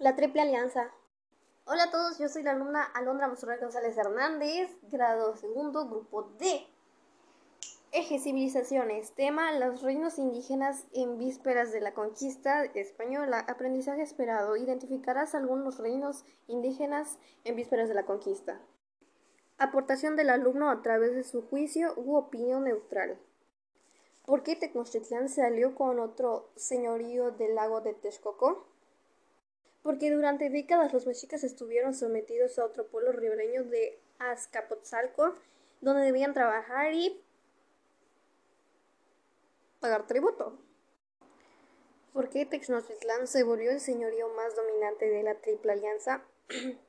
[0.00, 0.90] La Triple Alianza.
[1.66, 6.66] Hola a todos, yo soy la alumna Alondra Monserrat González Hernández, grado segundo, grupo D.
[7.92, 9.12] Eje Civilizaciones.
[9.12, 13.44] Tema: Los reinos indígenas en vísperas de la conquista española.
[13.46, 14.56] Aprendizaje esperado.
[14.56, 18.58] Identificarás algunos reinos indígenas en vísperas de la conquista.
[19.58, 23.18] Aportación del alumno a través de su juicio u opinión neutral.
[24.24, 28.66] ¿Por qué Tenochtitlán se alió con otro señorío del lago de Texcoco?
[29.82, 35.34] Porque durante décadas los mexicas estuvieron sometidos a otro pueblo ribereño de Azcapotzalco,
[35.80, 37.22] donde debían trabajar y
[39.80, 40.58] pagar tributo.
[42.12, 46.22] ¿Por qué Tenochtitlán se volvió el señorío más dominante de la Triple Alianza?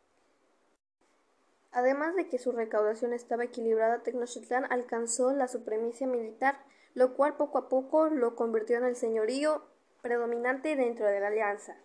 [1.72, 6.60] Además de que su recaudación estaba equilibrada, Tenochtitlán alcanzó la supremacía militar,
[6.96, 9.64] lo cual poco a poco lo convirtió en el señorío
[10.02, 11.78] predominante dentro de la alianza.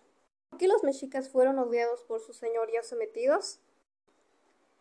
[0.49, 3.59] ¿Por qué los mexicas fueron odiados por sus señoríos sometidos?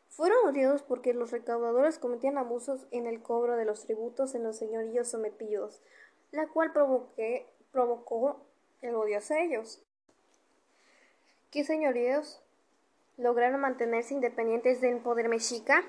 [0.09, 4.57] Fueron odiados porque los recaudadores cometían abusos en el cobro de los tributos en los
[4.57, 5.83] señoríos sometidos,
[6.31, 8.41] la cual provocó
[8.81, 9.83] el odio hacia ellos.
[11.51, 12.43] ¿Qué señoríos
[13.19, 15.85] lograron mantenerse independientes del poder mexica?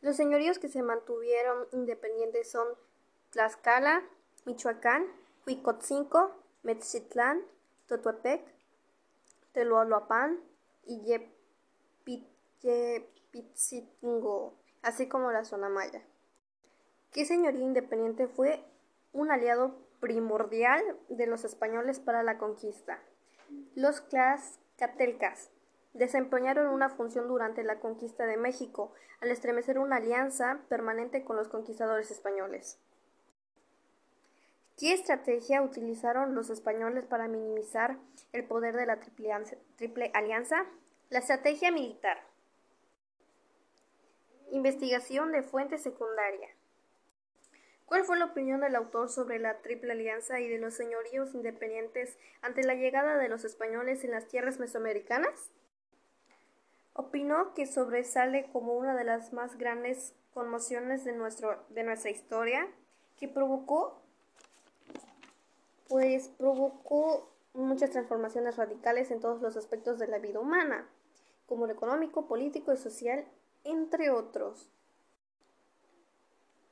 [0.00, 2.68] Los señoríos que se mantuvieron independientes son
[3.30, 4.02] Tlaxcala,
[4.44, 5.06] Michoacán,
[5.46, 7.42] Huicotzinco, Metzitlán,
[7.86, 8.42] Totuepec,
[9.52, 10.40] Teloalopan
[10.84, 11.02] y
[12.62, 16.02] Yepitzingo, así como la zona maya.
[17.12, 18.64] ¿Qué señoría independiente fue
[19.12, 22.98] un aliado primordial de los españoles para la conquista.
[23.76, 25.50] Los Tlaxcatelcas
[25.92, 31.48] desempeñaron una función durante la conquista de México al estremecer una alianza permanente con los
[31.48, 32.80] conquistadores españoles.
[34.78, 37.98] ¿Qué estrategia utilizaron los españoles para minimizar
[38.32, 38.98] el poder de la
[39.76, 40.64] triple, alianza?
[41.10, 42.22] La estrategia militar.
[44.50, 46.48] Investigación de fuente secundaria.
[47.92, 52.18] ¿Cuál fue la opinión del autor sobre la Triple Alianza y de los señoríos independientes
[52.40, 55.50] ante la llegada de los españoles en las tierras mesoamericanas?
[56.94, 62.66] Opinó que sobresale como una de las más grandes conmociones de, nuestro, de nuestra historia,
[63.18, 64.01] que provocó,
[66.02, 70.90] pues provocó muchas transformaciones radicales en todos los aspectos de la vida humana,
[71.46, 73.24] como lo económico, político y social,
[73.62, 74.68] entre otros.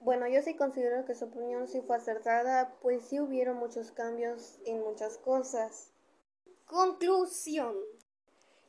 [0.01, 4.59] Bueno, yo sí considero que su opinión sí fue acertada, pues sí hubieron muchos cambios
[4.67, 5.93] en muchas cosas.
[6.67, 7.77] Conclusión.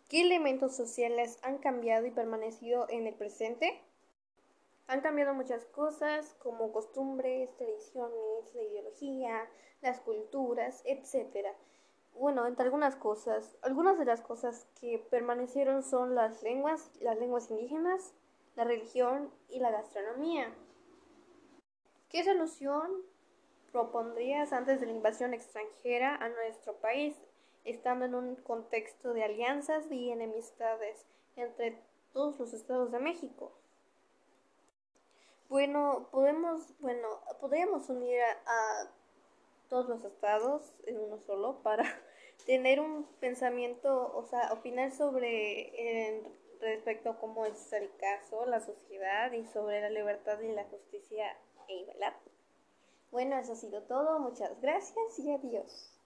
[0.09, 3.81] ¿Qué elementos sociales han cambiado y permanecido en el presente?
[4.91, 11.47] Han cambiado muchas cosas como costumbres, tradiciones, la ideología, las culturas, etc.
[12.13, 17.49] Bueno, entre algunas cosas, algunas de las cosas que permanecieron son las lenguas, las lenguas
[17.49, 18.13] indígenas,
[18.57, 20.53] la religión y la gastronomía.
[22.09, 22.91] ¿Qué solución
[23.71, 27.15] propondrías antes de la invasión extranjera a nuestro país,
[27.63, 31.07] estando en un contexto de alianzas y enemistades
[31.37, 31.81] entre
[32.11, 33.53] todos los estados de México?
[35.51, 37.07] Bueno, podemos, bueno,
[37.41, 38.89] podríamos unir a,
[39.67, 41.83] todos los estados en uno solo para
[42.45, 46.23] tener un pensamiento, o sea, opinar sobre
[46.61, 51.37] respecto a cómo es el caso, la sociedad y sobre la libertad y la justicia
[53.11, 54.19] bueno, eso ha sido todo.
[54.19, 56.00] Muchas gracias y adiós.